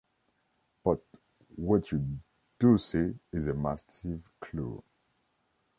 [0.83, 1.03] But
[1.57, 2.17] what you
[2.57, 4.83] do see is a massive clue...